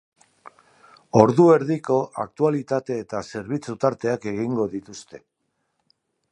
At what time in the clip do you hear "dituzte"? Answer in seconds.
4.75-5.25